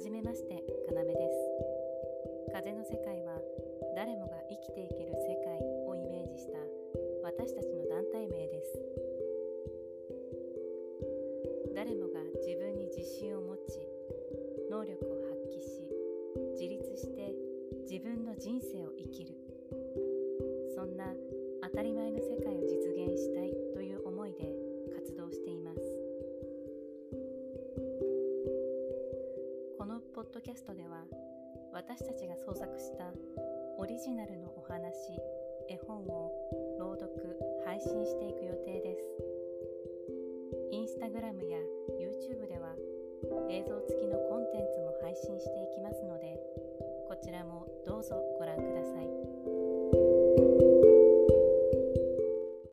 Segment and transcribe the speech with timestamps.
[0.00, 2.52] じめましてかなめです。
[2.54, 3.36] 風の世界は
[3.94, 6.56] 誰もが生きていける世界をイメージした
[7.22, 8.80] 私たちの団体名です。
[11.76, 13.76] 誰もが自分に自信を持ち
[14.70, 15.84] 能力を発揮し
[16.56, 17.34] 自立して
[17.84, 19.29] 自分の人生を生きる。
[30.40, 31.04] ドキャストでは
[31.70, 33.12] 私たちが創作した
[33.76, 35.12] オリジナルのお話
[35.68, 36.32] 絵本を
[36.80, 37.12] 朗読
[37.66, 39.04] 配信していく予定です。
[40.72, 41.58] インスタグラムや
[42.00, 42.72] YouTube では
[43.50, 46.40] 映像付きのコンテンツも配信していきますので
[47.06, 47.59] こちらも